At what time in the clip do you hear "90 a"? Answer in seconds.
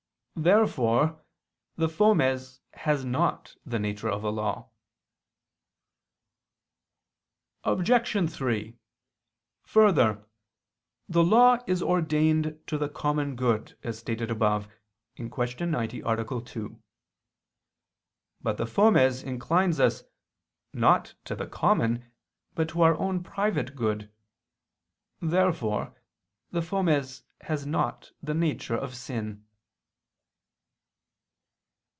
15.67-16.41